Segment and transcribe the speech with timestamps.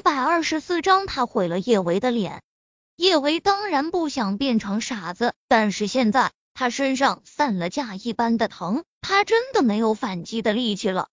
[0.00, 2.42] 一百二十四章，他毁了叶维的脸。
[2.96, 11.10] 叶维当然不想变成傻子，但是现在他身上散了架一般的疼，他真的没有反击的力气了。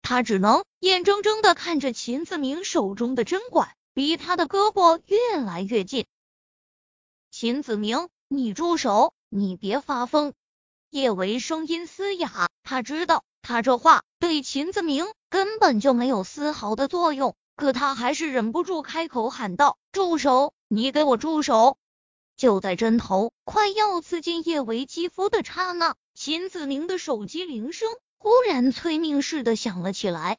[0.00, 6.06] 他只能眼睁睁的看着秦子明手中的针管离他的胳膊越来越近。
[7.30, 9.12] 秦子明，你住手！
[9.28, 10.32] 你别发疯！
[10.88, 21.76] 叶维声音嘶哑，他知道他这话对秦子明根本就没有丝毫的作用，可他还是忍不住开口喊道：“住手！”你给我住手！
[22.36, 30.38] 就在针头快要刺进叶维肌肤的刹那，秦子明的手机铃声忽然催命似的响了起来。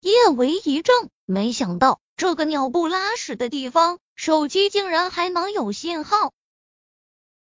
[0.00, 6.34] 叶维一怔，没想到这个鸟不拉屎的地方，手机竟然还能有信号。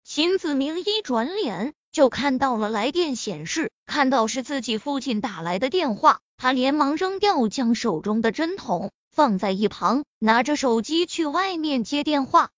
[0.04, 8.92] 秦子明一转脸就看到了来电显示，看到是自己父亲打来的电话，他连忙扔掉将手中的针筒。
[9.12, 12.50] 放在一旁，拿着手机去外面接电话。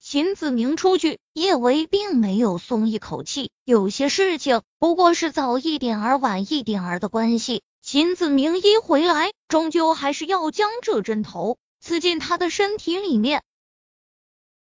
[0.00, 3.50] 秦子明出去，叶维并没有松一口气。
[3.66, 7.62] 有些事情不过是早一点儿、晚一点儿的关系。
[7.82, 13.42] 秦子明一回来，终究还是要将这针头刺进他的身体里面。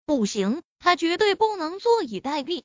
[0.06, 2.62] 不行，他绝对不能坐以待毙。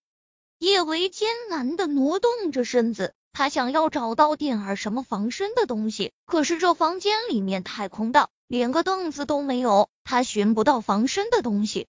[0.59, 3.13] 叶维艰难的挪动着身子。
[3.31, 11.87] 他想要找到点儿什么防身的东西，可是这房间里面太空荡，连个凳子都没有，他寻不到防身的东西。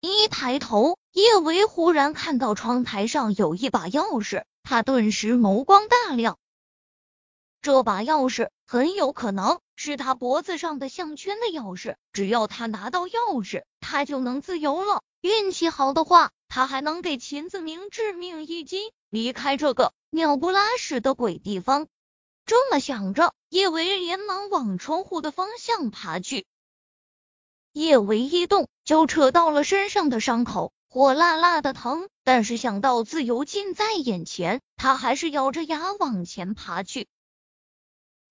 [0.00, 6.38] 一抬头，叶维忽然看到窗台上有一把钥匙，他顿时眸光大亮。
[7.62, 15.02] 这把钥匙很有可能是他脖子上的项圈的钥匙，只要他拿到钥匙，他就能自由了。
[15.20, 19.92] 运气好的话，他还能给秦子明致命一击，离开这个。
[20.08, 21.86] 鸟不拉屎的鬼地方！
[22.46, 26.46] 这么想着，叶维连忙往窗户的方向爬去。
[27.74, 32.08] 叶维一动，就扯到了身上的伤口，火辣辣的疼。
[32.24, 37.06] 但是想到自由近在眼前，他还是咬着牙往前爬去。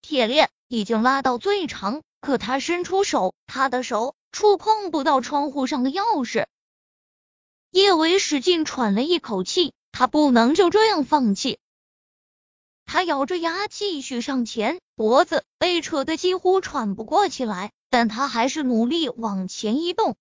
[0.02, 6.48] 铁链已经拉到最长，可他伸出手，他的手触碰不到窗户上的钥匙。
[7.76, 11.60] 叶维使劲喘了一口气，他不能就这样放弃。
[12.86, 20.16] 他咬着牙继续上前，脖子被扯得几乎喘不过气来，但他还是努力往前移动。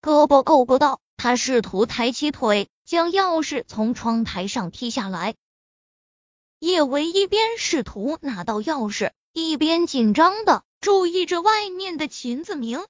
[0.00, 5.34] 胳膊够不到，他试图抬起腿，将钥匙从窗台上踢下来。
[6.60, 12.86] 叶维一边试图拿到钥匙，一边紧张的注意着外面的秦子明。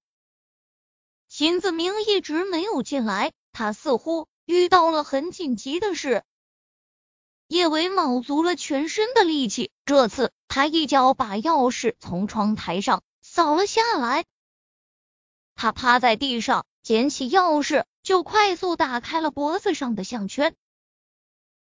[1.31, 6.25] 秦子明一直没有进来，他似乎遇到了很紧急的事。
[7.47, 14.25] 叶伟卯足了全身的力气，这次他一脚把钥匙从窗台上扫了下来。
[15.55, 20.57] 他趴在地上，捡起钥匙，就快速打开了脖子上的项圈。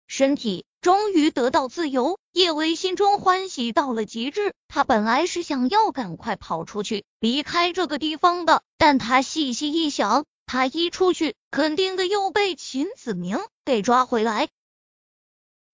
[0.07, 4.53] 身体终于得到自由，叶维心中欢喜到了极致。
[4.67, 14.49] 他本来是想要赶快跑出去，离开这个地方的，但他细细一想，他一出去，肯定的又被秦子明给抓回来。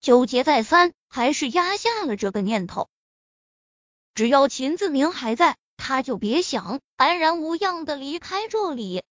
[0.03, 2.91] 纠结再三，还是压下了这个念头。
[4.15, 9.03] 只要秦子明还在，他就别想安然无恙的离开这里。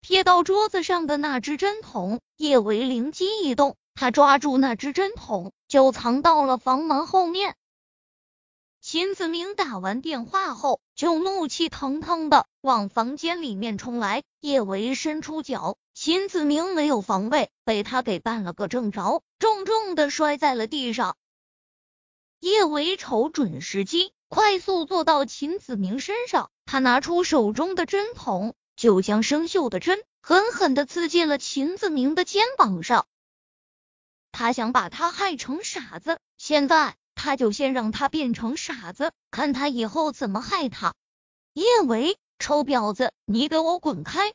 [0.00, 7.54] 瞥到桌子上的那只针筒，叶维灵机一动，他抓住那只针筒，就藏到了房门后面。
[8.80, 14.22] 秦子明打完电话后，就怒气腾腾的往房间里面冲来。
[14.40, 21.14] 叶维伸出脚，秦子明没有防备，被他给绊了个正着，重重的摔在了地上。
[22.38, 33.06] 叶维瞅准时机，快速坐到秦子明身上，他拿出手中的针筒，就将生锈的针狠狠的刺进了秦子明的肩膀上。
[34.32, 36.96] 他想把他害成傻子，现在。
[37.22, 40.94] 他就先让他变成傻子，看他以后怎么害他。
[41.52, 44.32] 叶维，臭婊子，你给我滚开！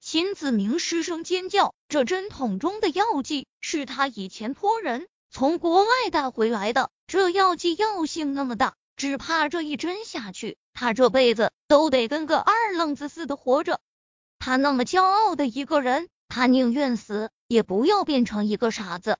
[0.00, 1.72] 秦子明失声尖叫。
[1.88, 13.78] 这针筒中的药剂是他以前托人从国外带回来的，这药剂药性那么大，只怕这一针下去，他这辈子都得跟个二愣子似的活着。
[14.40, 19.16] 他那么骄傲的一个人，他宁愿死，也不要变成一个傻子。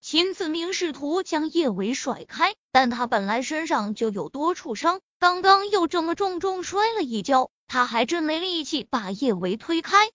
[0.00, 10.10] 秦子明试图将叶维甩开，但他本来身上就有多处伤，刚刚又这么重重摔了一跤，他还真没力气把叶维推开。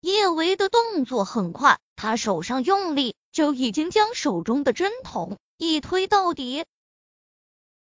[0.00, 6.64] 叶维的动作很快，他手上用力，就已经将手中的针筒一推到底。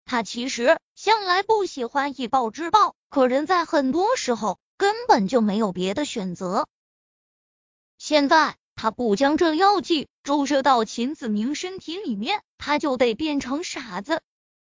[0.05, 6.67] 他其实向来不喜欢以暴制暴，可人在很多时候根本就没有别的选择。
[7.99, 14.21] 现在他不将这药剂注射到秦子明身体里面，他就得变成傻子。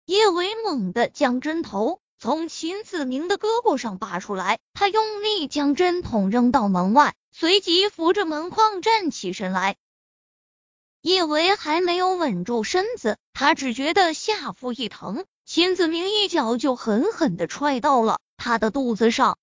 [0.07, 9.77] 叶伟猛地将针头从秦子明的胳膊上拔出来，他用力将针筒扔到门外，随即扶着门框站起身来。
[11.03, 19.37] 叶维还没有稳住身子，他只觉得下腹一疼，秦子明一脚就狠狠的踹到了他的肚子上。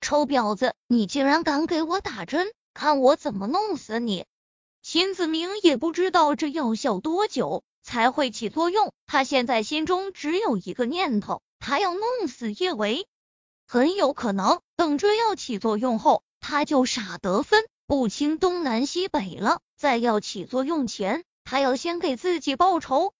[0.00, 4.26] 臭婊子，你竟然敢给我打针，看我怎么弄死你！
[4.82, 13.06] 秦子明也不知道这药效多久才会起作用，他现在心中只有一个念头，他要弄死叶维。
[13.64, 19.60] 很有可能等这药起作用后，他就傻得分不清东南西北了。
[19.76, 23.14] 在药起作用前，他要先给自己报仇。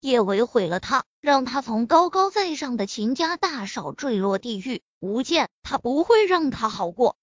[0.00, 4.80] 叶维毁了他，让他从高高在上的秦家大少坠落地狱。
[5.00, 7.16] 吴健，他不会让他好过。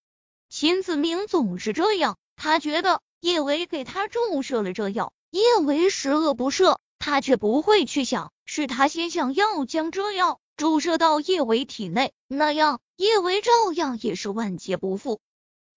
[0.50, 15.20] 秦子明总是这样，他觉得叶维给他注射了这药，叶维十恶不赦，他却不会去想是他先想要将这药注射到叶维体内，那样叶维照样也是万劫不复。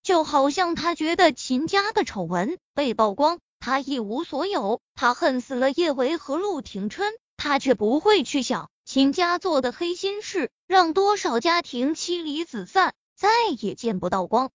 [0.05, 14.53] 就好像他觉得秦家的丑闻被曝光，他一无所有，他恨死了叶维和陆廷琛，他却不会去想秦家做的黑心事，让多少家庭妻离子散，再也见不到光。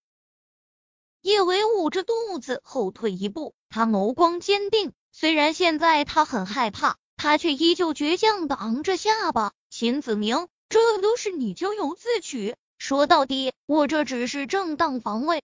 [1.25, 9.51] 叶维捂着肚子后退一步，他眸光坚定，虽然现在他很害怕，他却依旧倔强的昂着下巴。
[9.71, 12.55] 秦子明，这都是你咎由自取。
[12.77, 15.41] 说到底，我这只是正当防卫。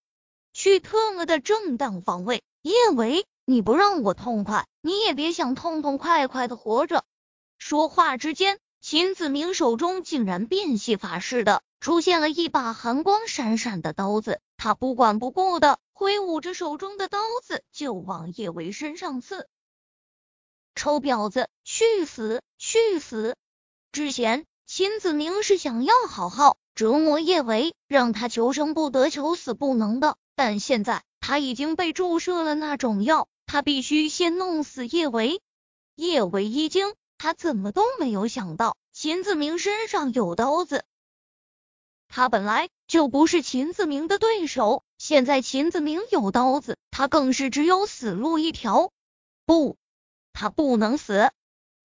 [0.53, 2.43] 去特么的正当防卫！
[2.61, 7.03] 叶维，你不让我痛快，你也别想痛痛快快的活着。
[7.57, 19.47] 说话之间，秦子明手中竟然变戏法似的出现了一把寒光闪闪的刀子，他不管不顾的挥舞着手中的刀子就往叶维身上刺。
[20.75, 22.43] 臭婊子，去死！
[22.59, 23.35] 去死！
[23.91, 26.57] 之前秦子明是想要好好。
[26.75, 30.15] 折磨叶维，让他求生不得，求死不能的。
[30.35, 35.41] 但现在他已经被注射了那种药，他必须先弄死叶维。
[35.95, 40.85] 叶维一惊，他怎么都没有想到秦子明身上有刀子。
[42.13, 48.91] 他本来就不是秦子明的对手，现在秦子明有刀子，他更是只有死路一条。
[49.45, 49.77] 不，
[50.33, 51.31] 他不能死。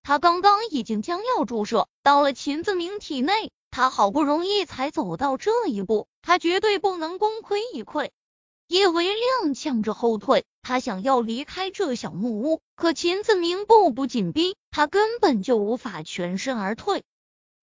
[0.03, 3.53] 他刚刚已经将药注射到了秦子明体内。
[3.71, 8.11] 他好不容易才走到这一步，他绝对不能功亏一篑。
[8.67, 9.07] 叶维
[9.45, 17.05] 踉跄着后退，他想要离开这小木屋，可秦子明步步紧逼，他根本就无法全身而退。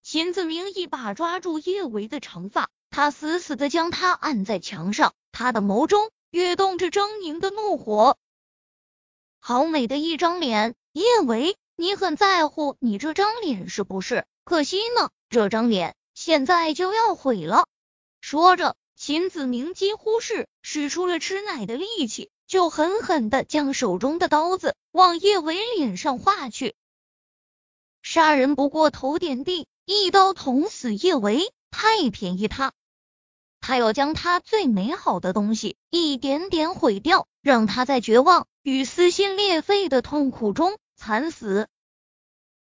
[0.04, 8.18] 秦子明一把抓住叶维的长发，他死死的将他按在墙上，他的眸中跃动着狰狞的怒火。
[9.40, 14.26] 好美的一张脸，叶维，你很在乎你这张脸是不是？
[14.44, 15.96] 可惜呢，这张脸。
[16.12, 17.64] 现在就要毁了！
[18.20, 26.74] 说着，秦子明几乎是使出了吃奶的力气，就狠狠的将手中的刀子往叶维脸上划去。
[28.02, 32.72] 杀人不过头点地，一刀捅死叶维，太便宜他！
[33.60, 41.68] 他要将他最美好的东西一点点毁掉，让他在绝望与撕心裂肺的痛苦中惨死。